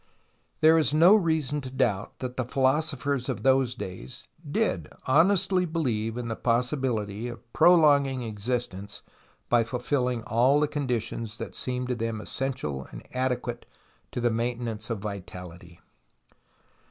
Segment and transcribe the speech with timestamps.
[0.61, 6.17] There is no reason to doubt that the philosophers of those days did honestly believe
[6.17, 9.03] in the possi bility of prolonging existence
[9.47, 13.67] by fulfilling all the conditions that seemed to them essential and adequate
[14.11, 15.79] to the maintenance of vitality.